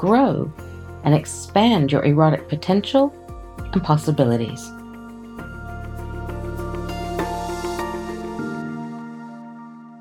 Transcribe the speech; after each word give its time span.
grow, 0.00 0.50
and 1.04 1.14
expand 1.14 1.92
your 1.92 2.02
erotic 2.06 2.48
potential 2.48 3.12
and 3.74 3.84
possibilities. 3.84 4.66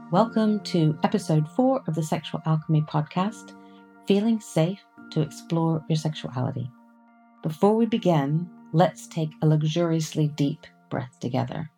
Welcome 0.10 0.62
to 0.62 0.98
episode 1.04 1.50
four 1.50 1.84
of 1.86 1.96
the 1.96 2.02
Sexual 2.02 2.42
Alchemy 2.46 2.84
Podcast 2.84 3.54
Feeling 4.08 4.40
Safe 4.40 4.80
to 5.12 5.20
Explore 5.20 5.84
Your 5.90 5.98
Sexuality. 5.98 6.72
Before 7.44 7.76
we 7.76 7.86
begin, 7.86 8.50
let's 8.72 9.06
take 9.06 9.32
a 9.42 9.48
luxuriously 9.48 10.30
deep 10.30 10.66
breath 10.90 11.20
together. 11.20 11.70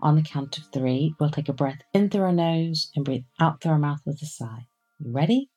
On 0.00 0.16
the 0.16 0.22
count 0.22 0.56
of 0.56 0.64
three, 0.72 1.14
we'll 1.20 1.28
take 1.28 1.50
a 1.50 1.52
breath 1.52 1.82
in 1.92 2.08
through 2.08 2.22
our 2.22 2.32
nose 2.32 2.90
and 2.96 3.04
breathe 3.04 3.24
out 3.38 3.60
through 3.60 3.72
our 3.72 3.78
mouth 3.78 4.00
with 4.06 4.22
a 4.22 4.26
sigh. 4.26 4.68
You 5.00 5.12
ready? 5.12 5.50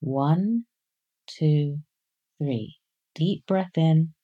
One, 0.00 0.66
two, 1.38 1.78
three. 2.38 2.76
Deep 3.14 3.46
breath 3.46 3.76
in 3.76 4.14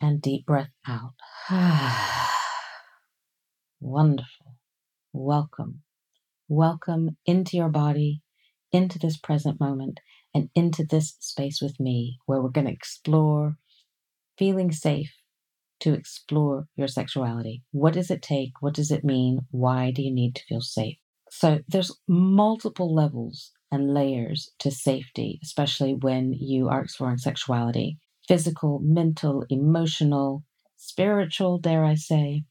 and 0.00 0.20
deep 0.20 0.46
breath 0.46 0.70
out. 0.86 1.14
Wonderful. 3.80 4.56
Welcome. 5.12 5.82
Welcome 6.48 7.16
into 7.24 7.56
your 7.56 7.68
body, 7.68 8.22
into 8.72 8.98
this 8.98 9.16
present 9.16 9.60
moment, 9.60 10.00
and 10.34 10.50
into 10.54 10.84
this 10.84 11.16
space 11.20 11.60
with 11.60 11.78
me 11.78 12.18
where 12.26 12.40
we're 12.40 12.48
going 12.48 12.66
to 12.66 12.72
explore 12.72 13.56
feeling 14.38 14.72
safe 14.72 15.12
to 15.80 15.94
explore 15.94 16.66
your 16.76 16.88
sexuality. 16.88 17.62
What 17.72 17.94
does 17.94 18.10
it 18.10 18.22
take? 18.22 18.52
What 18.60 18.74
does 18.74 18.90
it 18.90 19.04
mean? 19.04 19.40
Why 19.50 19.90
do 19.90 20.02
you 20.02 20.12
need 20.12 20.34
to 20.36 20.44
feel 20.48 20.60
safe? 20.60 20.96
So 21.30 21.60
there's 21.68 21.96
multiple 22.06 22.94
levels 22.94 23.52
and 23.72 23.92
layers 23.92 24.52
to 24.60 24.70
safety, 24.70 25.40
especially 25.42 25.94
when 25.94 26.32
you 26.34 26.68
are 26.68 26.82
exploring 26.82 27.18
sexuality 27.18 27.98
physical, 28.28 28.78
mental, 28.80 29.44
emotional, 29.50 30.44
spiritual, 30.76 31.58
dare 31.58 31.84
I 31.84 31.96
say. 31.96 32.44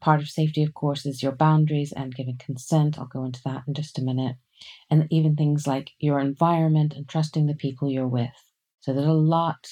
Part 0.00 0.20
of 0.20 0.28
safety, 0.28 0.62
of 0.62 0.74
course, 0.74 1.06
is 1.06 1.22
your 1.22 1.32
boundaries 1.32 1.92
and 1.92 2.14
giving 2.14 2.36
consent. 2.38 2.98
I'll 2.98 3.06
go 3.06 3.24
into 3.24 3.40
that 3.44 3.62
in 3.66 3.74
just 3.74 3.98
a 3.98 4.02
minute. 4.02 4.36
And 4.90 5.06
even 5.10 5.34
things 5.34 5.66
like 5.66 5.92
your 5.98 6.20
environment 6.20 6.94
and 6.94 7.08
trusting 7.08 7.46
the 7.46 7.54
people 7.54 7.90
you're 7.90 8.06
with. 8.06 8.30
So 8.80 8.92
there's 8.92 9.06
a 9.06 9.12
lot 9.12 9.66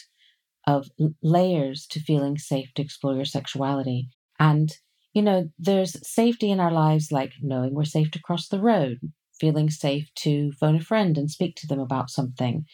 of 0.66 0.88
layers 1.22 1.86
to 1.88 2.00
feeling 2.00 2.38
safe 2.38 2.72
to 2.74 2.82
explore 2.82 3.14
your 3.14 3.24
sexuality. 3.24 4.08
And, 4.38 4.72
you 5.12 5.22
know, 5.22 5.50
there's 5.58 5.96
safety 6.08 6.50
in 6.50 6.60
our 6.60 6.72
lives, 6.72 7.12
like 7.12 7.32
knowing 7.42 7.74
we're 7.74 7.84
safe 7.84 8.10
to 8.12 8.22
cross 8.22 8.48
the 8.48 8.60
road, 8.60 8.98
feeling 9.40 9.70
safe 9.70 10.10
to 10.16 10.52
phone 10.52 10.76
a 10.76 10.80
friend 10.80 11.16
and 11.16 11.30
speak 11.30 11.56
to 11.56 11.66
them 11.66 11.80
about 11.80 12.10
something. 12.10 12.64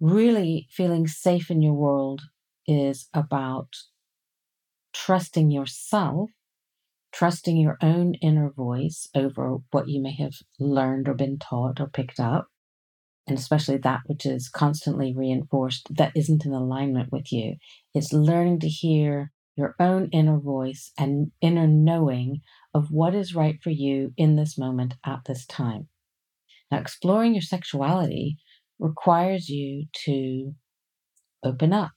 Really 0.00 0.66
feeling 0.70 1.06
safe 1.06 1.50
in 1.50 1.62
your 1.62 1.74
world 1.74 2.22
is 2.66 3.08
about 3.14 3.68
trusting 4.92 5.50
yourself, 5.50 6.30
trusting 7.12 7.56
your 7.56 7.76
own 7.82 8.14
inner 8.14 8.50
voice 8.50 9.08
over 9.14 9.58
what 9.70 9.88
you 9.88 10.00
may 10.02 10.14
have 10.16 10.34
learned 10.58 11.08
or 11.08 11.14
been 11.14 11.38
taught 11.38 11.80
or 11.80 11.88
picked 11.88 12.18
up, 12.18 12.48
and 13.26 13.38
especially 13.38 13.76
that 13.78 14.00
which 14.06 14.26
is 14.26 14.48
constantly 14.48 15.14
reinforced 15.14 15.86
that 15.90 16.12
isn't 16.16 16.44
in 16.44 16.52
alignment 16.52 17.12
with 17.12 17.32
you. 17.32 17.56
It's 17.94 18.12
learning 18.12 18.60
to 18.60 18.68
hear 18.68 19.30
your 19.56 19.74
own 19.78 20.08
inner 20.12 20.38
voice 20.38 20.92
and 20.98 21.30
inner 21.40 21.66
knowing 21.66 22.40
of 22.74 22.90
what 22.90 23.14
is 23.14 23.34
right 23.34 23.58
for 23.62 23.70
you 23.70 24.12
in 24.16 24.36
this 24.36 24.56
moment 24.56 24.94
at 25.04 25.20
this 25.26 25.44
time. 25.46 25.88
Now, 26.70 26.78
exploring 26.78 27.34
your 27.34 27.42
sexuality 27.42 28.38
requires 28.78 29.48
you 29.48 29.86
to 30.04 30.54
open 31.44 31.72
up, 31.72 31.92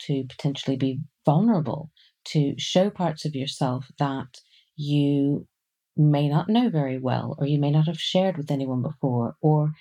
to 0.00 0.24
potentially 0.28 0.76
be 0.76 1.00
vulnerable, 1.24 1.90
to 2.26 2.54
show 2.58 2.90
parts 2.90 3.24
of 3.24 3.34
yourself 3.34 3.86
that 3.98 4.40
you 4.76 5.46
may 5.96 6.28
not 6.28 6.48
know 6.48 6.68
very 6.68 6.98
well, 6.98 7.34
or 7.38 7.46
you 7.46 7.58
may 7.58 7.70
not 7.70 7.86
have 7.86 8.00
shared 8.00 8.36
with 8.36 8.50
anyone 8.50 8.82
before, 8.82 9.36
or 9.40 9.72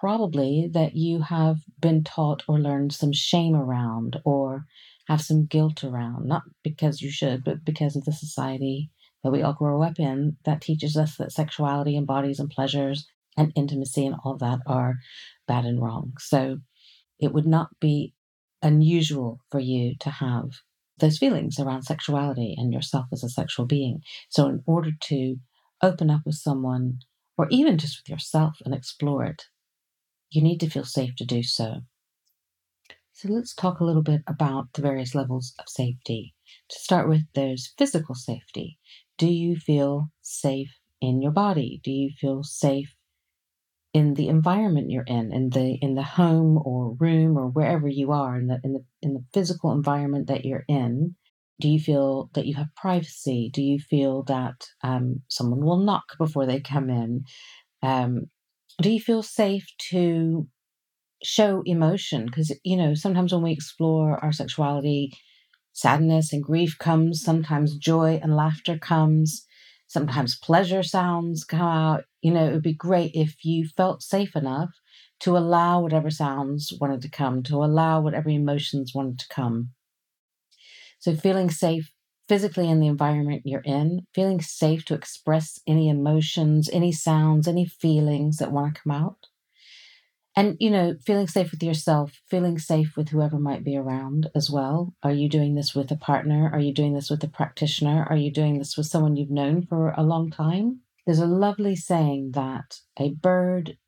probably 0.00 0.70
that 0.72 0.94
you 0.94 1.22
have 1.22 1.56
been 1.80 2.04
taught 2.04 2.42
or 2.46 2.60
learned 2.60 2.92
some 2.92 3.12
shame 3.12 3.54
around, 3.54 4.20
or 4.24 4.64
have 5.08 5.22
some 5.22 5.46
guilt 5.46 5.82
around, 5.82 6.26
not 6.26 6.42
because 6.62 7.00
you 7.00 7.10
should, 7.10 7.42
but 7.42 7.64
because 7.64 7.96
of 7.96 8.04
the 8.04 8.12
society 8.12 8.90
that 9.24 9.32
we 9.32 9.42
all 9.42 9.54
grow 9.54 9.82
up 9.82 9.98
in 9.98 10.36
that 10.44 10.60
teaches 10.60 10.96
us 10.96 11.16
that 11.16 11.32
sexuality 11.32 11.96
and 11.96 12.06
bodies 12.06 12.38
and 12.38 12.50
pleasures 12.50 13.06
and 13.36 13.52
intimacy 13.56 14.06
and 14.06 14.16
all 14.22 14.36
that 14.36 14.60
are 14.66 14.96
bad 15.46 15.64
and 15.64 15.80
wrong. 15.80 16.12
So 16.18 16.58
it 17.18 17.32
would 17.32 17.46
not 17.46 17.68
be 17.80 18.14
unusual 18.62 19.40
for 19.50 19.60
you 19.60 19.94
to 20.00 20.10
have 20.10 20.50
those 20.98 21.18
feelings 21.18 21.58
around 21.58 21.82
sexuality 21.82 22.54
and 22.58 22.72
yourself 22.72 23.06
as 23.12 23.24
a 23.24 23.28
sexual 23.28 23.66
being. 23.66 24.02
So, 24.28 24.46
in 24.46 24.62
order 24.66 24.90
to 25.04 25.36
open 25.82 26.10
up 26.10 26.22
with 26.26 26.34
someone, 26.34 26.98
or 27.36 27.46
even 27.50 27.78
just 27.78 28.00
with 28.00 28.08
yourself 28.10 28.56
and 28.64 28.74
explore 28.74 29.24
it, 29.24 29.44
you 30.30 30.42
need 30.42 30.58
to 30.60 30.70
feel 30.70 30.84
safe 30.84 31.14
to 31.16 31.24
do 31.24 31.42
so. 31.42 31.82
So, 33.18 33.30
let's 33.30 33.52
talk 33.52 33.80
a 33.80 33.84
little 33.84 34.04
bit 34.04 34.22
about 34.28 34.72
the 34.74 34.82
various 34.82 35.12
levels 35.12 35.52
of 35.58 35.68
safety. 35.68 36.36
To 36.68 36.78
start 36.78 37.08
with, 37.08 37.22
there's 37.34 37.74
physical 37.76 38.14
safety. 38.14 38.78
Do 39.16 39.26
you 39.26 39.56
feel 39.56 40.12
safe 40.20 40.70
in 41.00 41.20
your 41.20 41.32
body? 41.32 41.80
Do 41.82 41.90
you 41.90 42.10
feel 42.16 42.44
safe 42.44 42.94
in 43.92 44.14
the 44.14 44.28
environment 44.28 44.92
you're 44.92 45.02
in, 45.02 45.32
in 45.32 45.50
the 45.50 45.78
in 45.82 45.96
the 45.96 46.04
home 46.04 46.60
or 46.64 46.94
room 46.94 47.36
or 47.36 47.48
wherever 47.48 47.88
you 47.88 48.12
are, 48.12 48.36
in 48.36 48.46
the 48.46 48.60
in 48.62 48.74
the 48.74 48.84
in 49.02 49.14
the 49.14 49.24
physical 49.34 49.72
environment 49.72 50.28
that 50.28 50.44
you're 50.44 50.64
in? 50.68 51.16
Do 51.58 51.68
you 51.68 51.80
feel 51.80 52.30
that 52.34 52.46
you 52.46 52.54
have 52.54 52.68
privacy? 52.76 53.50
Do 53.52 53.62
you 53.62 53.80
feel 53.80 54.22
that 54.28 54.64
um, 54.84 55.22
someone 55.26 55.64
will 55.64 55.84
knock 55.84 56.16
before 56.18 56.46
they 56.46 56.60
come 56.60 56.88
in? 56.88 57.24
Um, 57.82 58.26
do 58.80 58.90
you 58.90 59.00
feel 59.00 59.24
safe 59.24 59.66
to 59.90 60.46
show 61.22 61.62
emotion? 61.66 62.26
Because 62.26 62.52
you 62.64 62.76
know 62.76 62.94
sometimes 62.94 63.32
when 63.32 63.42
we 63.42 63.52
explore 63.52 64.18
our 64.24 64.32
sexuality, 64.32 65.12
sadness 65.72 66.32
and 66.32 66.42
grief 66.44 66.78
comes, 66.78 67.22
sometimes 67.22 67.76
joy 67.76 68.20
and 68.22 68.36
laughter 68.36 68.78
comes, 68.78 69.46
sometimes 69.86 70.38
pleasure 70.38 70.82
sounds 70.82 71.44
come 71.44 71.62
out. 71.62 72.04
You 72.22 72.32
know, 72.32 72.46
it 72.48 72.52
would 72.52 72.62
be 72.62 72.74
great 72.74 73.12
if 73.14 73.44
you 73.44 73.68
felt 73.68 74.02
safe 74.02 74.36
enough 74.36 74.70
to 75.20 75.36
allow 75.36 75.80
whatever 75.80 76.10
sounds 76.10 76.72
wanted 76.80 77.02
to 77.02 77.10
come, 77.10 77.42
to 77.44 77.64
allow 77.64 78.00
whatever 78.02 78.28
emotions 78.30 78.94
wanted 78.94 79.18
to 79.20 79.28
come. 79.28 79.70
So, 81.00 81.16
feeling 81.16 81.50
safe 81.50 81.92
physically 82.28 82.70
in 82.70 82.78
the 82.78 82.86
environment 82.86 83.42
you're 83.44 83.62
in, 83.62 84.06
feeling 84.14 84.40
safe 84.40 84.84
to 84.84 84.94
express 84.94 85.58
any 85.66 85.88
emotions, 85.88 86.68
any 86.72 86.92
sounds, 86.92 87.48
any 87.48 87.64
feelings 87.64 88.36
that 88.36 88.52
want 88.52 88.74
to 88.76 88.80
come 88.82 88.92
out 88.92 89.26
and 90.38 90.56
you 90.60 90.70
know 90.70 90.94
feeling 91.04 91.26
safe 91.26 91.50
with 91.50 91.64
yourself 91.64 92.20
feeling 92.30 92.60
safe 92.60 92.96
with 92.96 93.08
whoever 93.08 93.40
might 93.40 93.64
be 93.64 93.76
around 93.76 94.30
as 94.36 94.48
well. 94.48 94.94
Are 95.02 95.12
you 95.12 95.28
doing 95.28 95.56
this 95.56 95.74
with 95.74 95.90
a 95.90 95.96
partner? 95.96 96.48
Are 96.52 96.60
you 96.60 96.72
doing 96.72 96.94
this 96.94 97.10
with 97.10 97.24
a 97.24 97.28
practitioner? 97.28 98.06
Are 98.08 98.16
you 98.16 98.30
doing 98.30 98.58
this 98.58 98.76
with 98.76 98.86
someone 98.86 99.16
you've 99.16 99.30
known 99.30 99.66
for 99.66 99.92
a 99.96 100.04
long 100.04 100.30
time? 100.30 100.82
There's 101.04 101.18
a 101.18 101.26
lovely 101.26 101.74
saying 101.74 102.32
that 102.34 102.78
a 102.96 103.10
bird 103.10 103.78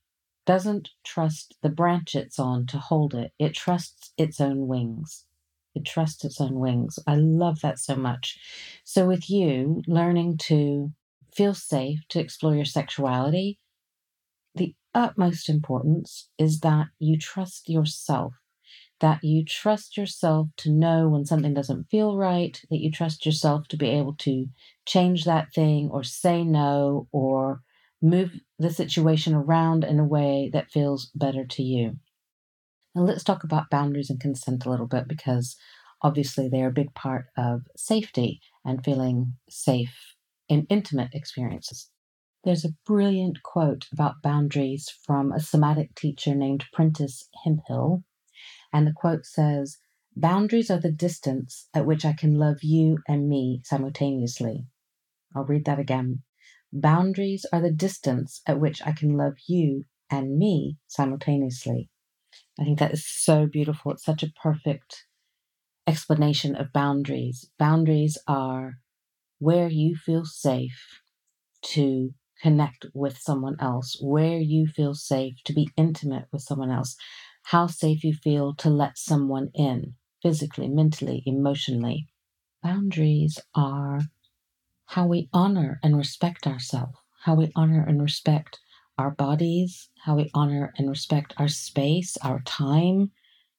doesn't 0.44 0.88
trust 1.04 1.54
the 1.62 1.68
branch 1.68 2.16
it's 2.16 2.40
on 2.40 2.66
to 2.66 2.78
hold 2.78 3.14
it. 3.14 3.30
It 3.38 3.54
trusts 3.54 4.12
its 4.16 4.40
own 4.40 4.66
wings. 4.66 5.26
It 5.76 5.84
trusts 5.84 6.24
its 6.24 6.40
own 6.40 6.58
wings. 6.58 6.98
I 7.06 7.14
love 7.14 7.60
that 7.60 7.78
so 7.78 7.94
much. 7.94 8.40
So 8.82 9.06
with 9.06 9.30
you 9.30 9.82
learning 9.86 10.38
to 10.48 10.90
feel 11.32 11.54
safe 11.54 12.00
to 12.08 12.18
explore 12.18 12.56
your 12.56 12.64
sexuality 12.64 13.60
utmost 14.94 15.48
importance 15.48 16.28
is 16.38 16.60
that 16.60 16.88
you 16.98 17.18
trust 17.18 17.68
yourself, 17.68 18.34
that 19.00 19.22
you 19.24 19.44
trust 19.44 19.96
yourself 19.96 20.48
to 20.58 20.70
know 20.70 21.08
when 21.08 21.24
something 21.24 21.54
doesn't 21.54 21.90
feel 21.90 22.16
right, 22.16 22.60
that 22.70 22.80
you 22.80 22.90
trust 22.90 23.24
yourself 23.24 23.68
to 23.68 23.76
be 23.76 23.88
able 23.88 24.14
to 24.14 24.46
change 24.86 25.24
that 25.24 25.52
thing 25.52 25.88
or 25.90 26.02
say 26.02 26.44
no 26.44 27.08
or 27.12 27.62
move 28.02 28.40
the 28.58 28.70
situation 28.70 29.34
around 29.34 29.84
in 29.84 29.98
a 29.98 30.04
way 30.04 30.50
that 30.52 30.70
feels 30.70 31.10
better 31.14 31.44
to 31.44 31.62
you. 31.62 31.98
Now, 32.94 33.02
let's 33.02 33.24
talk 33.24 33.44
about 33.44 33.70
boundaries 33.70 34.10
and 34.10 34.20
consent 34.20 34.64
a 34.66 34.70
little 34.70 34.86
bit 34.86 35.06
because 35.06 35.56
obviously 36.02 36.48
they're 36.48 36.68
a 36.68 36.72
big 36.72 36.94
part 36.94 37.26
of 37.36 37.62
safety 37.76 38.40
and 38.64 38.84
feeling 38.84 39.34
safe 39.48 40.14
in 40.48 40.66
intimate 40.68 41.10
experiences. 41.14 41.88
There's 42.42 42.64
a 42.64 42.74
brilliant 42.86 43.42
quote 43.42 43.86
about 43.92 44.22
boundaries 44.22 44.88
from 45.04 45.30
a 45.30 45.40
somatic 45.40 45.94
teacher 45.94 46.34
named 46.34 46.64
Prentice 46.72 47.28
Hemphill. 47.44 48.02
And 48.72 48.86
the 48.86 48.92
quote 48.92 49.26
says, 49.26 49.78
Boundaries 50.16 50.70
are 50.70 50.80
the 50.80 50.92
distance 50.92 51.68
at 51.74 51.86
which 51.86 52.04
I 52.04 52.14
can 52.14 52.34
love 52.36 52.62
you 52.62 52.98
and 53.06 53.28
me 53.28 53.60
simultaneously. 53.64 54.66
I'll 55.34 55.44
read 55.44 55.66
that 55.66 55.78
again. 55.78 56.22
Boundaries 56.72 57.46
are 57.52 57.60
the 57.60 57.72
distance 57.72 58.42
at 58.46 58.60
which 58.60 58.82
I 58.86 58.92
can 58.92 59.16
love 59.16 59.34
you 59.46 59.84
and 60.10 60.38
me 60.38 60.78
simultaneously. 60.86 61.90
I 62.58 62.64
think 62.64 62.78
that 62.78 62.92
is 62.92 63.06
so 63.06 63.46
beautiful. 63.46 63.92
It's 63.92 64.04
such 64.04 64.22
a 64.22 64.32
perfect 64.42 65.06
explanation 65.86 66.54
of 66.56 66.72
boundaries. 66.72 67.50
Boundaries 67.58 68.18
are 68.26 68.74
where 69.38 69.68
you 69.68 69.96
feel 69.96 70.24
safe 70.24 71.02
to 71.62 72.14
connect 72.42 72.86
with 72.94 73.18
someone 73.18 73.56
else, 73.60 73.98
where 74.00 74.38
you 74.38 74.66
feel 74.66 74.94
safe 74.94 75.34
to 75.44 75.52
be 75.52 75.70
intimate 75.76 76.26
with 76.32 76.42
someone 76.42 76.70
else, 76.70 76.96
how 77.44 77.66
safe 77.66 78.04
you 78.04 78.14
feel 78.14 78.54
to 78.54 78.70
let 78.70 78.98
someone 78.98 79.50
in 79.54 79.94
physically, 80.22 80.68
mentally, 80.68 81.22
emotionally. 81.26 82.06
Boundaries 82.62 83.38
are 83.54 84.00
how 84.86 85.06
we 85.06 85.28
honor 85.32 85.78
and 85.82 85.96
respect 85.96 86.46
ourselves, 86.46 86.96
how 87.24 87.34
we 87.34 87.52
honor 87.54 87.84
and 87.86 88.02
respect 88.02 88.58
our 88.98 89.10
bodies, 89.10 89.88
how 90.04 90.16
we 90.16 90.30
honor 90.34 90.72
and 90.76 90.90
respect 90.90 91.32
our 91.38 91.48
space, 91.48 92.16
our 92.18 92.40
time, 92.40 93.10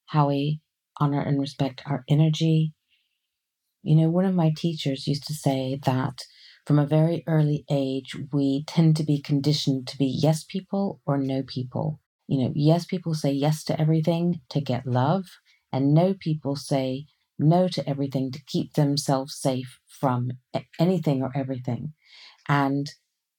how 0.05 0.27
we 0.27 0.59
honor 0.99 1.21
and 1.21 1.39
respect 1.39 1.81
our 1.85 2.03
energy. 2.07 2.73
You 3.81 3.95
know, 3.95 4.09
one 4.09 4.25
of 4.25 4.35
my 4.35 4.51
teachers 4.55 5.07
used 5.07 5.25
to 5.27 5.33
say 5.33 5.79
that 5.85 6.19
from 6.65 6.79
a 6.79 6.85
very 6.87 7.23
early 7.27 7.65
age, 7.69 8.15
we 8.31 8.63
tend 8.65 8.95
to 8.97 9.03
be 9.03 9.21
conditioned 9.21 9.87
to 9.87 9.97
be 9.97 10.05
yes 10.05 10.43
people 10.43 11.01
or 11.05 11.17
no 11.17 11.43
people. 11.43 11.99
You 12.27 12.43
know, 12.43 12.51
yes 12.55 12.85
people 12.85 13.13
say 13.13 13.31
yes 13.31 13.63
to 13.65 13.79
everything 13.79 14.41
to 14.49 14.61
get 14.61 14.85
love, 14.87 15.25
and 15.71 15.93
no 15.93 16.13
people 16.13 16.55
say 16.55 17.05
no 17.39 17.67
to 17.69 17.87
everything 17.89 18.31
to 18.31 18.43
keep 18.45 18.73
themselves 18.73 19.35
safe 19.35 19.79
from 19.87 20.31
anything 20.79 21.21
or 21.23 21.31
everything. 21.35 21.93
And 22.47 22.89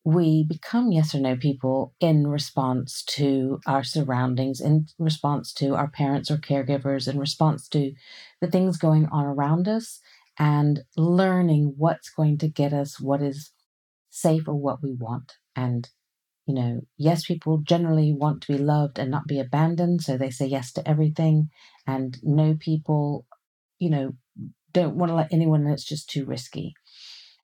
we 0.04 0.44
become 0.44 0.90
yes 0.90 1.14
or 1.14 1.20
no 1.20 1.36
people 1.36 1.94
in 2.00 2.26
response 2.26 3.04
to 3.04 3.60
our 3.66 3.84
surroundings, 3.84 4.60
in 4.60 4.86
response 4.98 5.52
to 5.54 5.76
our 5.76 5.88
parents 5.88 6.30
or 6.30 6.38
caregivers, 6.38 7.06
in 7.06 7.18
response 7.18 7.68
to 7.68 7.92
the 8.40 8.50
things 8.50 8.78
going 8.78 9.06
on 9.06 9.24
around 9.24 9.68
us, 9.68 10.00
and 10.38 10.82
learning 10.96 11.74
what's 11.76 12.10
going 12.10 12.38
to 12.38 12.48
get 12.48 12.72
us 12.72 13.00
what 13.00 13.22
is 13.22 13.52
safe 14.10 14.48
or 14.48 14.54
what 14.54 14.82
we 14.82 14.92
want. 14.92 15.34
And, 15.56 15.88
you 16.46 16.54
know, 16.54 16.82
yes, 16.98 17.24
people 17.26 17.58
generally 17.58 18.12
want 18.12 18.42
to 18.42 18.52
be 18.52 18.58
loved 18.58 18.98
and 18.98 19.10
not 19.10 19.26
be 19.26 19.40
abandoned, 19.40 20.02
so 20.02 20.16
they 20.16 20.30
say 20.30 20.46
yes 20.46 20.72
to 20.74 20.88
everything. 20.88 21.50
And 21.86 22.18
no 22.22 22.56
people, 22.58 23.26
you 23.78 23.90
know, 23.90 24.12
don't 24.72 24.96
want 24.96 25.10
to 25.10 25.16
let 25.16 25.32
anyone 25.32 25.66
it's 25.66 25.84
just 25.84 26.10
too 26.10 26.24
risky. 26.24 26.74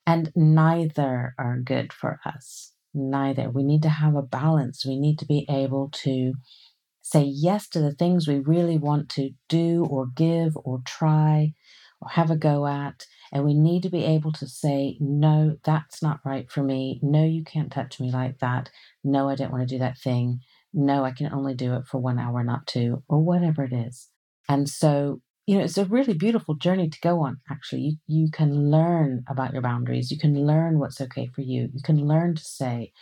And 0.06 0.32
neither 0.34 1.34
are 1.38 1.58
good 1.58 1.92
for 1.92 2.20
us. 2.24 2.72
Neither. 2.94 3.50
We 3.50 3.62
need 3.62 3.82
to 3.82 3.90
have 3.90 4.16
a 4.16 4.22
balance. 4.22 4.84
We 4.86 4.98
need 4.98 5.18
to 5.20 5.26
be 5.26 5.46
able 5.50 5.90
to 6.04 6.34
say 7.02 7.24
yes 7.24 7.68
to 7.70 7.80
the 7.80 7.92
things 7.92 8.28
we 8.28 8.38
really 8.38 8.78
want 8.78 9.08
to 9.10 9.30
do 9.48 9.86
or 9.90 10.06
give 10.06 10.56
or 10.56 10.80
try 10.86 11.54
or 12.00 12.08
have 12.08 12.30
a 12.30 12.36
go 12.36 12.66
at. 12.66 13.06
And 13.32 13.44
we 13.44 13.54
need 13.54 13.82
to 13.82 13.90
be 13.90 14.04
able 14.04 14.32
to 14.32 14.46
say, 14.46 14.96
no, 15.00 15.56
that's 15.64 16.02
not 16.02 16.20
right 16.24 16.50
for 16.50 16.62
me. 16.62 17.00
No, 17.02 17.24
you 17.24 17.44
can't 17.44 17.72
touch 17.72 18.00
me 18.00 18.10
like 18.10 18.38
that. 18.38 18.70
No, 19.04 19.28
I 19.28 19.34
don't 19.34 19.52
want 19.52 19.68
to 19.68 19.74
do 19.74 19.78
that 19.80 19.98
thing. 19.98 20.40
No, 20.72 21.04
I 21.04 21.12
can 21.12 21.32
only 21.32 21.54
do 21.54 21.74
it 21.74 21.86
for 21.86 21.98
one 21.98 22.18
hour, 22.18 22.42
not 22.44 22.66
two, 22.66 23.02
or 23.08 23.20
whatever 23.20 23.64
it 23.64 23.72
is. 23.72 24.08
And 24.48 24.68
so 24.68 25.20
you 25.48 25.56
know, 25.56 25.64
it's 25.64 25.78
a 25.78 25.86
really 25.86 26.12
beautiful 26.12 26.56
journey 26.56 26.90
to 26.90 27.00
go 27.00 27.22
on, 27.22 27.38
actually. 27.50 27.80
You, 27.80 27.96
you 28.06 28.30
can 28.30 28.70
learn 28.70 29.24
about 29.30 29.54
your 29.54 29.62
boundaries. 29.62 30.10
You 30.10 30.18
can 30.18 30.46
learn 30.46 30.78
what's 30.78 31.00
okay 31.00 31.26
for 31.34 31.40
you. 31.40 31.70
You 31.72 31.80
can 31.82 32.06
learn 32.06 32.34
to 32.34 32.44
say 32.44 32.92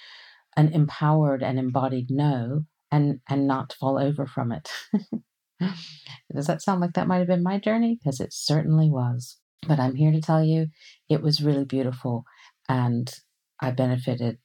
an 0.57 0.73
empowered 0.73 1.43
and 1.43 1.59
embodied 1.59 2.09
no 2.09 2.65
and, 2.93 3.19
and 3.29 3.49
not 3.49 3.73
fall 3.73 3.99
over 3.99 4.27
from 4.27 4.53
it. 4.53 4.71
Does 6.35 6.47
that 6.47 6.63
sound 6.63 6.81
like 6.81 6.93
that 6.95 7.07
might 7.07 7.19
have 7.19 7.29
been 7.29 7.43
my 7.43 7.59
journey? 7.59 7.99
Because 7.99 8.21
it 8.21 8.33
certainly 8.33 8.91
was. 8.91 9.39
But 9.67 9.81
I'm 9.81 9.95
here 9.95 10.13
to 10.13 10.21
tell 10.21 10.45
you 10.45 10.69
it 11.09 11.23
was 11.23 11.43
really 11.43 11.65
beautiful 11.65 12.25
and 12.69 13.13
I 13.61 13.71
benefited 13.71 14.39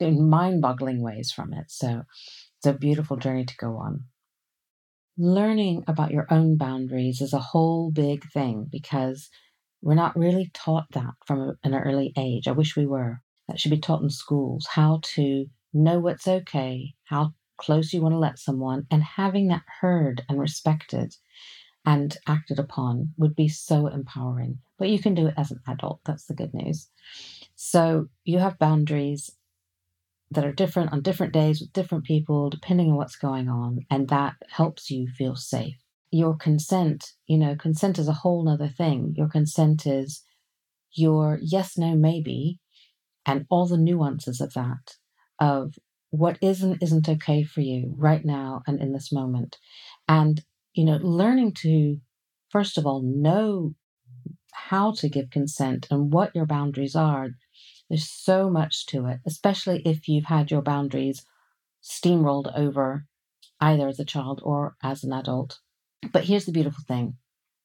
in 0.00 0.28
mind 0.28 0.60
boggling 0.60 1.02
ways 1.02 1.30
from 1.30 1.52
it. 1.52 1.66
So 1.68 2.02
it's 2.58 2.66
a 2.66 2.72
beautiful 2.72 3.16
journey 3.16 3.44
to 3.44 3.56
go 3.56 3.76
on 3.76 4.04
learning 5.18 5.84
about 5.86 6.10
your 6.10 6.26
own 6.30 6.56
boundaries 6.56 7.20
is 7.20 7.32
a 7.32 7.38
whole 7.38 7.90
big 7.90 8.24
thing 8.32 8.66
because 8.70 9.28
we're 9.82 9.94
not 9.94 10.16
really 10.16 10.50
taught 10.52 10.86
that 10.92 11.14
from 11.26 11.56
an 11.64 11.74
early 11.74 12.12
age. 12.18 12.48
I 12.48 12.52
wish 12.52 12.76
we 12.76 12.86
were. 12.86 13.20
That 13.48 13.60
should 13.60 13.70
be 13.70 13.78
taught 13.78 14.02
in 14.02 14.10
schools 14.10 14.66
how 14.70 15.00
to 15.14 15.46
know 15.72 15.98
what's 16.00 16.26
okay, 16.26 16.94
how 17.04 17.32
close 17.56 17.92
you 17.92 18.02
want 18.02 18.12
to 18.12 18.18
let 18.18 18.38
someone, 18.38 18.86
and 18.90 19.02
having 19.02 19.48
that 19.48 19.62
heard 19.80 20.24
and 20.28 20.40
respected 20.40 21.16
and 21.84 22.16
acted 22.26 22.58
upon 22.58 23.12
would 23.16 23.36
be 23.36 23.48
so 23.48 23.86
empowering. 23.86 24.58
But 24.78 24.88
you 24.88 24.98
can 24.98 25.14
do 25.14 25.28
it 25.28 25.34
as 25.36 25.50
an 25.50 25.60
adult. 25.68 26.00
That's 26.04 26.26
the 26.26 26.34
good 26.34 26.52
news. 26.52 26.88
So 27.54 28.08
you 28.24 28.38
have 28.38 28.58
boundaries 28.58 29.30
that 30.32 30.44
are 30.44 30.52
different 30.52 30.92
on 30.92 31.02
different 31.02 31.32
days 31.32 31.60
with 31.60 31.72
different 31.72 32.04
people, 32.04 32.50
depending 32.50 32.90
on 32.90 32.96
what's 32.96 33.16
going 33.16 33.48
on. 33.48 33.86
And 33.90 34.08
that 34.08 34.34
helps 34.48 34.90
you 34.90 35.08
feel 35.08 35.36
safe. 35.36 35.76
Your 36.10 36.34
consent, 36.36 37.12
you 37.26 37.38
know, 37.38 37.54
consent 37.54 37.98
is 37.98 38.08
a 38.08 38.12
whole 38.12 38.44
nother 38.44 38.68
thing. 38.68 39.14
Your 39.16 39.28
consent 39.28 39.86
is 39.86 40.24
your 40.92 41.38
yes, 41.40 41.78
no, 41.78 41.94
maybe, 41.94 42.58
and 43.24 43.46
all 43.50 43.66
the 43.66 43.76
nuances 43.76 44.40
of 44.40 44.54
that, 44.54 44.96
of 45.38 45.74
what 46.16 46.38
is 46.40 46.62
and 46.62 46.82
isn't 46.82 47.08
okay 47.08 47.42
for 47.42 47.60
you 47.60 47.94
right 47.96 48.24
now 48.24 48.62
and 48.66 48.80
in 48.80 48.92
this 48.92 49.12
moment. 49.12 49.56
And, 50.08 50.42
you 50.74 50.84
know, 50.84 50.98
learning 51.02 51.52
to, 51.62 51.98
first 52.50 52.78
of 52.78 52.86
all, 52.86 53.02
know 53.02 53.74
how 54.52 54.92
to 54.92 55.08
give 55.08 55.30
consent 55.30 55.86
and 55.90 56.12
what 56.12 56.34
your 56.34 56.46
boundaries 56.46 56.96
are 56.96 57.30
there's 57.88 58.10
so 58.10 58.50
much 58.50 58.86
to 58.86 59.06
it, 59.06 59.20
especially 59.26 59.82
if 59.84 60.08
you've 60.08 60.24
had 60.24 60.50
your 60.50 60.62
boundaries 60.62 61.24
steamrolled 61.82 62.52
over 62.56 63.06
either 63.60 63.88
as 63.88 64.00
a 64.00 64.04
child 64.04 64.40
or 64.42 64.76
as 64.82 65.04
an 65.04 65.12
adult. 65.12 65.60
But 66.12 66.24
here's 66.24 66.46
the 66.46 66.52
beautiful 66.52 66.84
thing 66.86 67.16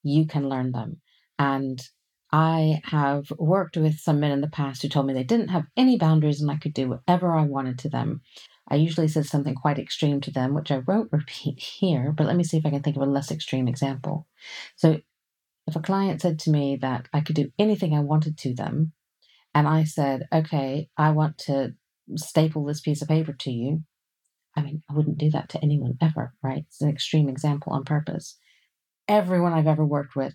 you 0.04 0.26
can 0.26 0.48
learn 0.50 0.72
them. 0.72 1.02
And 1.38 1.82
I 2.32 2.82
have 2.86 3.32
worked 3.38 3.76
with 3.76 4.00
some 4.00 4.20
men 4.20 4.32
in 4.32 4.42
the 4.42 4.48
past 4.48 4.82
who 4.82 4.90
told 4.90 5.06
me 5.06 5.14
they 5.14 5.24
didn't 5.24 5.50
have 5.50 5.66
any 5.76 5.98
boundaries 5.98 6.42
and 6.42 6.50
I 6.50 6.58
could 6.58 6.74
do 6.74 6.90
whatever 6.90 7.36
I 7.36 7.44
wanted 7.44 7.78
to 7.80 7.90
them. 7.90 8.22
I 8.70 8.76
usually 8.76 9.10
said 9.10 9.26
something 9.26 9.54
quite 9.54 9.80
extreme 9.80 10.22
to 10.22 10.32
them, 10.32 10.54
which 10.54 10.72
I 10.72 10.80
won't 10.80 11.10
repeat 11.14 11.60
here, 11.60 12.14
but 12.14 12.28
let 12.28 12.38
me 12.38 12.44
see 12.44 12.58
if 12.58 12.66
I 12.66 12.70
can 12.70 12.82
think 12.82 12.96
of 12.96 13.02
a 13.02 13.06
less 13.06 13.32
extreme 13.32 13.68
example. 13.68 14.28
So, 14.76 15.02
if 15.68 15.76
a 15.76 15.82
client 15.82 16.22
said 16.22 16.40
to 16.40 16.50
me 16.50 16.78
that 16.82 17.08
I 17.14 17.22
could 17.22 17.36
do 17.36 17.52
anything 17.60 17.94
I 17.94 18.00
wanted 18.00 18.38
to 18.40 18.56
them, 18.56 18.94
and 19.54 19.68
I 19.68 19.84
said, 19.84 20.28
okay, 20.34 20.90
I 20.98 21.12
want 21.12 21.38
to 21.40 21.76
staple 22.16 22.66
this 22.66 22.82
piece 22.82 23.02
of 23.02 23.08
paper 23.08 23.34
to 23.34 23.52
you. 23.52 23.84
I 24.56 24.62
mean, 24.62 24.82
I 24.90 24.94
wouldn't 24.94 25.18
do 25.18 25.30
that 25.32 25.50
to 25.50 25.64
anyone 25.64 25.98
ever, 26.02 26.34
right? 26.42 26.66
It's 26.68 26.82
an 26.82 26.90
extreme 26.90 27.30
example 27.30 27.74
on 27.74 27.84
purpose. 27.84 28.38
Everyone 29.08 29.54
I've 29.54 29.68
ever 29.68 29.86
worked 29.86 30.16
with, 30.16 30.34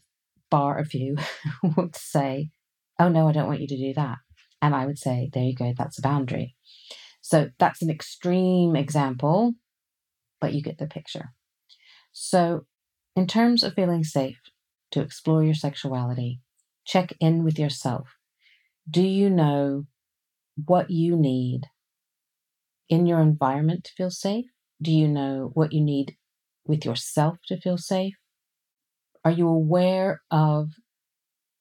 bar 0.50 0.78
of 0.78 0.88
few, 0.88 1.16
would 1.76 1.96
say, 1.96 2.50
oh 2.98 3.08
no, 3.08 3.28
I 3.28 3.32
don't 3.32 3.48
want 3.48 3.60
you 3.60 3.68
to 3.68 3.76
do 3.76 3.94
that. 3.94 4.18
And 4.62 4.74
I 4.74 4.86
would 4.86 4.98
say, 4.98 5.30
there 5.32 5.44
you 5.44 5.54
go, 5.54 5.72
that's 5.76 5.98
a 5.98 6.02
boundary. 6.02 6.56
So 7.20 7.50
that's 7.58 7.82
an 7.82 7.90
extreme 7.90 8.76
example, 8.76 9.54
but 10.40 10.54
you 10.54 10.62
get 10.62 10.78
the 10.78 10.86
picture. 10.86 11.32
So, 12.12 12.66
in 13.14 13.26
terms 13.26 13.62
of 13.62 13.74
feeling 13.74 14.04
safe 14.04 14.38
to 14.92 15.00
explore 15.00 15.42
your 15.42 15.54
sexuality, 15.54 16.40
check 16.86 17.12
in 17.20 17.44
with 17.44 17.58
yourself 17.58 18.16
do 18.88 19.02
you 19.02 19.28
know 19.28 19.84
what 20.64 20.90
you 20.90 21.16
need 21.16 21.62
in 22.88 23.06
your 23.06 23.20
environment 23.20 23.84
to 23.84 23.92
feel 23.96 24.10
safe? 24.10 24.46
Do 24.80 24.92
you 24.92 25.08
know 25.08 25.50
what 25.54 25.72
you 25.72 25.80
need 25.80 26.16
with 26.64 26.84
yourself 26.84 27.38
to 27.48 27.60
feel 27.60 27.78
safe? 27.78 28.14
Are 29.26 29.32
you 29.32 29.48
aware 29.48 30.22
of 30.30 30.68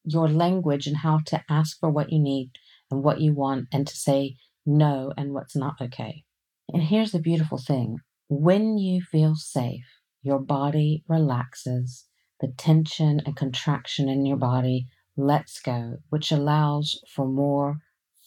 your 0.03 0.29
language 0.29 0.85
and 0.85 0.97
how 0.97 1.21
to 1.25 1.43
ask 1.49 1.79
for 1.79 1.89
what 1.89 2.11
you 2.11 2.19
need 2.19 2.51
and 2.91 3.03
what 3.03 3.21
you 3.21 3.33
want 3.33 3.69
and 3.71 3.87
to 3.87 3.95
say 3.95 4.35
no 4.67 5.11
and 5.17 5.33
what's 5.33 5.55
not 5.55 5.73
okay. 5.81 6.25
And 6.71 6.83
here's 6.83 7.11
the 7.11 7.17
beautiful 7.17 7.57
thing 7.57 7.97
when 8.27 8.77
you 8.77 9.01
feel 9.01 9.33
safe, 9.35 9.87
your 10.21 10.37
body 10.37 11.03
relaxes, 11.07 12.05
the 12.39 12.53
tension 12.55 13.19
and 13.25 13.35
contraction 13.35 14.09
in 14.09 14.27
your 14.27 14.37
body 14.37 14.85
lets 15.17 15.59
go, 15.59 15.97
which 16.09 16.31
allows 16.31 17.01
for 17.15 17.27
more 17.27 17.79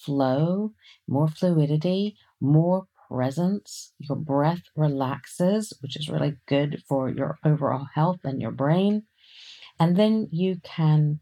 flow, 0.04 0.72
more 1.06 1.28
fluidity, 1.28 2.16
more 2.40 2.88
presence. 3.08 3.92
Your 4.00 4.16
breath 4.16 4.62
relaxes, 4.74 5.72
which 5.80 5.96
is 5.96 6.08
really 6.08 6.38
good 6.48 6.82
for 6.88 7.08
your 7.08 7.38
overall 7.44 7.86
health 7.94 8.20
and 8.24 8.42
your 8.42 8.50
brain. 8.50 9.04
And 9.80 9.96
then 9.96 10.28
you 10.30 10.56
can 10.62 11.20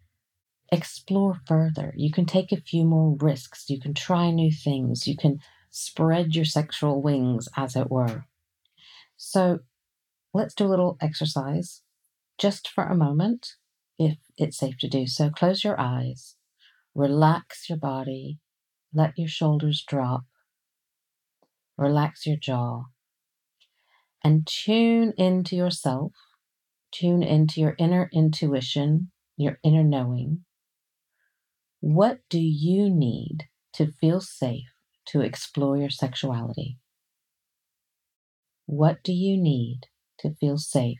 explore 0.72 1.40
further. 1.46 1.92
You 1.96 2.10
can 2.10 2.26
take 2.26 2.52
a 2.52 2.60
few 2.60 2.84
more 2.84 3.16
risks. 3.20 3.68
You 3.68 3.78
can 3.78 3.94
try 3.94 4.30
new 4.30 4.50
things. 4.50 5.06
You 5.06 5.16
can 5.16 5.38
spread 5.70 6.34
your 6.34 6.44
sexual 6.44 7.02
wings, 7.02 7.48
as 7.56 7.76
it 7.76 7.90
were. 7.90 8.24
So 9.16 9.60
let's 10.32 10.54
do 10.54 10.66
a 10.66 10.68
little 10.68 10.96
exercise 11.00 11.82
just 12.38 12.68
for 12.68 12.84
a 12.84 12.96
moment, 12.96 13.54
if 13.98 14.18
it's 14.36 14.58
safe 14.58 14.78
to 14.78 14.88
do 14.88 15.06
so. 15.06 15.30
Close 15.30 15.64
your 15.64 15.78
eyes, 15.80 16.36
relax 16.94 17.68
your 17.68 17.78
body, 17.78 18.38
let 18.92 19.18
your 19.18 19.28
shoulders 19.28 19.84
drop, 19.86 20.24
relax 21.76 22.26
your 22.26 22.36
jaw, 22.36 22.84
and 24.24 24.46
tune 24.46 25.12
into 25.16 25.56
yourself, 25.56 26.12
tune 26.98 27.22
into 27.22 27.60
your 27.60 27.74
inner 27.78 28.08
intuition, 28.12 29.10
your 29.36 29.58
inner 29.62 29.82
knowing. 29.82 30.44
What 31.80 32.20
do 32.30 32.38
you 32.38 32.88
need 32.88 33.48
to 33.74 33.92
feel 34.00 34.20
safe 34.20 34.72
to 35.08 35.20
explore 35.20 35.76
your 35.76 35.90
sexuality? 35.90 36.78
What 38.64 39.02
do 39.04 39.12
you 39.12 39.40
need 39.40 39.82
to 40.20 40.34
feel 40.34 40.58
safe 40.58 40.98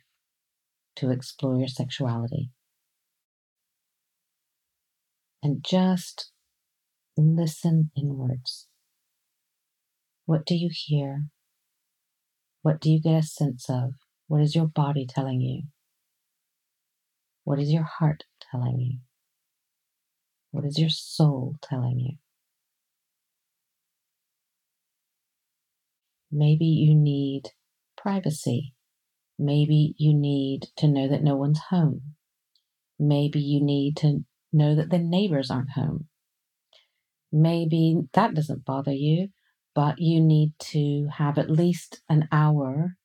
to 0.97 1.11
explore 1.11 1.57
your 1.57 1.69
sexuality? 1.69 2.51
And 5.43 5.65
just 5.65 6.31
listen 7.17 7.91
inwards. 7.97 8.69
What 10.27 10.45
do 10.45 10.55
you 10.55 10.71
hear? 10.73 11.27
What 12.63 12.81
do 12.81 12.91
you 12.91 13.01
get 13.01 13.19
a 13.19 13.23
sense 13.23 13.71
of? 13.71 13.95
What 14.29 14.43
is 14.43 14.55
your 14.55 14.67
body 14.67 15.07
telling 15.07 15.41
you? 15.41 15.63
What 17.47 17.61
is 17.61 17.71
your 17.73 17.85
heart 17.85 18.25
telling 18.51 18.81
you? 18.81 18.99
What 20.51 20.65
is 20.65 20.81
your 20.81 20.91
soul 20.91 21.55
telling 21.63 22.01
you? 22.01 22.17
Maybe 26.33 26.65
you 26.65 26.97
need 26.97 27.51
privacy. 27.97 28.75
Maybe 29.39 29.95
you 29.97 30.13
need 30.13 30.71
to 30.79 30.89
know 30.89 31.07
that 31.07 31.23
no 31.23 31.37
one's 31.37 31.61
home. 31.71 32.17
Maybe 32.99 33.39
you 33.39 33.63
need 33.63 33.97
to 33.99 34.25
know 34.53 34.75
that 34.75 34.91
the 34.91 34.99
neighbors 34.99 35.49
aren't 35.49 35.71
home. 35.71 36.09
Maybe 37.31 38.09
that 38.15 38.35
doesn't 38.35 38.65
bother 38.65 38.93
you, 38.93 39.29
but 39.73 40.01
you 40.01 40.21
need 40.21 40.55
to 40.73 41.07
have 41.13 41.39
at 41.39 41.49
least 41.49 42.01
an 42.09 42.27
hour 42.33 42.97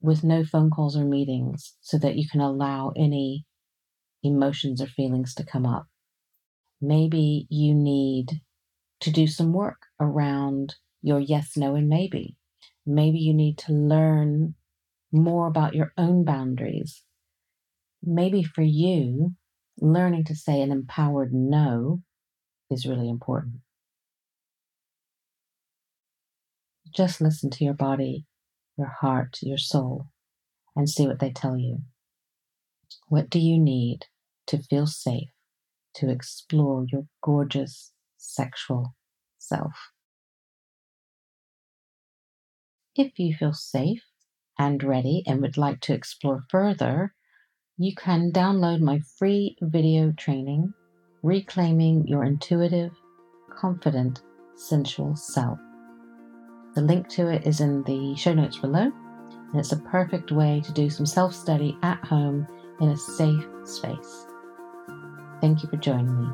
with 0.00 0.24
no 0.24 0.44
phone 0.44 0.70
calls 0.70 0.96
or 0.96 1.04
meetings 1.04 1.76
so 1.80 1.98
that 1.98 2.16
you 2.16 2.28
can 2.28 2.40
allow 2.40 2.92
any 2.96 3.44
emotions 4.22 4.80
or 4.80 4.86
feelings 4.86 5.34
to 5.34 5.44
come 5.44 5.66
up. 5.66 5.86
Maybe 6.80 7.46
you 7.50 7.74
need 7.74 8.40
to 9.00 9.10
do 9.10 9.26
some 9.26 9.52
work 9.52 9.86
around 9.98 10.74
your 11.02 11.20
yes, 11.20 11.56
no, 11.56 11.74
and 11.74 11.88
maybe. 11.88 12.36
Maybe 12.86 13.18
you 13.18 13.34
need 13.34 13.58
to 13.58 13.72
learn 13.72 14.54
more 15.12 15.46
about 15.46 15.74
your 15.74 15.92
own 15.96 16.24
boundaries. 16.24 17.02
Maybe 18.02 18.42
for 18.42 18.62
you, 18.62 19.34
learning 19.80 20.24
to 20.24 20.34
say 20.34 20.60
an 20.60 20.72
empowered 20.72 21.32
no 21.32 22.02
is 22.70 22.86
really 22.86 23.08
important. 23.08 23.56
Just 26.94 27.20
listen 27.20 27.50
to 27.50 27.64
your 27.64 27.74
body, 27.74 28.26
your 28.76 28.88
heart, 28.88 29.38
your 29.42 29.58
soul, 29.58 30.08
and 30.74 30.88
see 30.88 31.06
what 31.06 31.20
they 31.20 31.30
tell 31.30 31.56
you. 31.56 31.82
What 33.08 33.30
do 33.30 33.38
you 33.38 33.58
need 33.58 34.06
to 34.46 34.62
feel 34.62 34.86
safe 34.86 35.30
to 35.94 36.10
explore 36.10 36.86
your 36.90 37.06
gorgeous 37.22 37.92
sexual 38.16 38.94
self? 39.38 39.72
If 42.96 43.18
you 43.18 43.34
feel 43.34 43.52
safe 43.52 44.02
and 44.58 44.82
ready 44.82 45.22
and 45.26 45.40
would 45.40 45.56
like 45.56 45.80
to 45.80 45.94
explore 45.94 46.44
further, 46.50 47.14
you 47.78 47.94
can 47.94 48.30
download 48.30 48.80
my 48.80 49.00
free 49.18 49.56
video 49.62 50.12
training, 50.12 50.74
Reclaiming 51.22 52.06
Your 52.06 52.24
Intuitive, 52.24 52.92
Confident, 53.56 54.20
Sensual 54.56 55.16
Self. 55.16 55.58
The 56.74 56.82
link 56.82 57.08
to 57.10 57.28
it 57.28 57.46
is 57.46 57.60
in 57.60 57.82
the 57.84 58.14
show 58.16 58.34
notes 58.34 58.58
below, 58.58 58.92
and 59.30 59.58
it's 59.58 59.72
a 59.72 59.78
perfect 59.78 60.30
way 60.30 60.60
to 60.64 60.72
do 60.72 60.90
some 60.90 61.06
self 61.06 61.34
study 61.34 61.76
at 61.82 62.04
home 62.04 62.46
in 62.80 62.88
a 62.90 62.96
safe 62.96 63.46
space. 63.64 64.26
Thank 65.40 65.62
you 65.62 65.68
for 65.68 65.76
joining 65.76 66.20
me. 66.20 66.28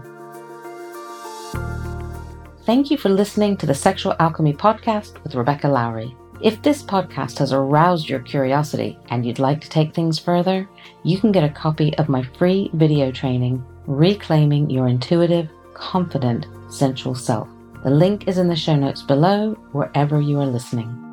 Thank 2.65 2.91
you 2.91 2.97
for 2.97 3.09
listening 3.09 3.57
to 3.59 3.67
the 3.67 3.75
Sexual 3.75 4.17
Alchemy 4.19 4.55
Podcast 4.55 5.23
with 5.23 5.37
Rebecca 5.37 5.69
Lowrie. 5.69 6.17
If 6.43 6.61
this 6.63 6.83
podcast 6.83 7.39
has 7.39 7.53
aroused 7.53 8.09
your 8.09 8.21
curiosity 8.21 8.99
and 9.11 9.25
you'd 9.25 9.39
like 9.39 9.61
to 9.61 9.71
take 9.71 9.95
things 9.95 10.19
further, 10.19 10.69
you 11.05 11.19
can 11.19 11.33
get 11.33 11.45
a 11.45 11.49
copy 11.49 11.97
of 11.97 12.09
my 12.09 12.23
free 12.37 12.71
video 12.75 13.11
training, 13.11 13.65
Reclaiming 13.87 14.69
Your 14.69 14.89
Intuitive, 14.89 15.49
Confident, 15.75 16.47
Sensual 16.69 17.15
Self. 17.15 17.49
The 17.85 17.91
link 17.91 18.27
is 18.27 18.39
in 18.39 18.49
the 18.49 18.57
show 18.57 18.75
notes 18.75 19.03
below, 19.03 19.55
wherever 19.71 20.21
you 20.21 20.41
are 20.41 20.47
listening. 20.47 21.06